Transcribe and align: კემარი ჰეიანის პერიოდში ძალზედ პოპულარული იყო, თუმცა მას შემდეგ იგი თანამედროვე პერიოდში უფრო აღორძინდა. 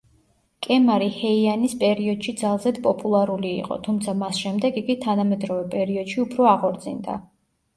კემარი 0.67 1.09
ჰეიანის 1.17 1.75
პერიოდში 1.83 2.33
ძალზედ 2.39 2.79
პოპულარული 2.87 3.51
იყო, 3.59 3.79
თუმცა 3.89 4.17
მას 4.23 4.41
შემდეგ 4.47 4.81
იგი 4.83 4.97
თანამედროვე 5.07 5.69
პერიოდში 5.77 6.23
უფრო 6.25 6.49
აღორძინდა. 6.55 7.21